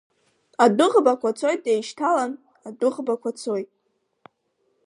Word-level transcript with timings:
Адәыӷбақәа 0.63 1.29
цоит 1.39 1.63
еишьҭалан, 1.71 2.31
адәыӷбақәа 2.67 3.31
цоит! 3.39 3.69